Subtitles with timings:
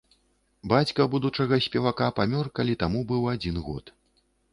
[0.71, 3.93] Бацька будучага спевака памёр, калі таму быў адзін год.